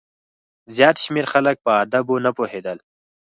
[0.75, 2.77] زیات شمېر خلک په آدابو نه پوهېدل.